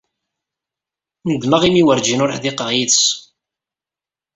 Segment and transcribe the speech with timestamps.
[1.29, 3.03] Nedmeɣ imi werjin ur ḥdiqeɣ yid-s.